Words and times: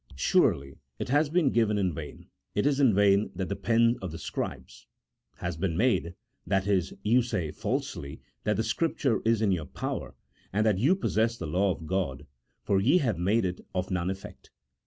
Surely 0.15 0.79
it 0.97 1.09
has 1.09 1.29
been 1.29 1.51
given 1.51 1.77
in 1.77 1.93
vain, 1.93 2.25
it 2.55 2.65
is 2.65 2.79
in 2.79 2.91
vain 2.91 3.29
that 3.35 3.49
the 3.49 3.55
pen 3.55 3.97
of 4.01 4.11
the 4.11 4.17
scribes" 4.17 4.87
(has 5.35 5.57
been 5.57 5.77
made)— 5.77 6.15
that 6.47 6.65
is, 6.65 6.95
you 7.03 7.21
say 7.21 7.51
falsely 7.51 8.19
that 8.43 8.55
the 8.57 8.63
Scripture 8.63 9.21
is 9.25 9.43
in 9.43 9.51
your 9.51 9.65
power, 9.65 10.15
and 10.51 10.65
that 10.65 10.79
you 10.79 10.95
possess 10.95 11.37
the 11.37 11.45
law 11.45 11.69
of 11.69 11.85
God; 11.85 12.25
for 12.63 12.79
ye 12.81 12.97
have 12.97 13.19
made 13.19 13.45
it 13.45 13.61
of 13.75 13.91
none 13.91 14.09
effect. 14.09 14.49